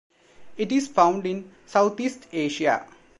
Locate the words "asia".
2.31-2.87